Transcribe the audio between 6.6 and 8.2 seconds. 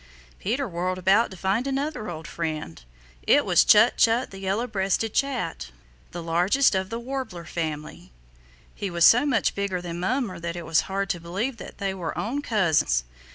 of the Warbler family.